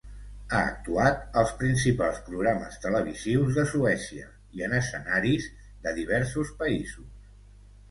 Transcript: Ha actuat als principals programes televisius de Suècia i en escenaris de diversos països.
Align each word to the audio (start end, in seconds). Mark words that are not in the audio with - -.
Ha 0.51 0.59
actuat 0.59 1.35
als 1.41 1.51
principals 1.59 2.17
programes 2.29 2.79
televisius 2.87 3.53
de 3.61 3.67
Suècia 3.75 4.33
i 4.61 4.67
en 4.71 4.75
escenaris 4.81 5.49
de 5.87 5.97
diversos 6.03 6.57
països. 6.65 7.09